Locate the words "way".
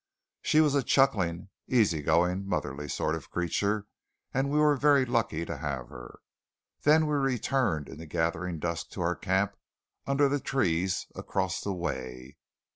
11.75-12.37